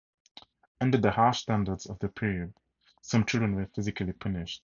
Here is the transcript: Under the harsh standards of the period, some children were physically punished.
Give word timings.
Under 0.79 0.97
the 0.97 1.11
harsh 1.11 1.41
standards 1.43 1.85
of 1.85 1.99
the 1.99 2.09
period, 2.09 2.55
some 3.03 3.23
children 3.23 3.53
were 3.55 3.67
physically 3.75 4.13
punished. 4.13 4.59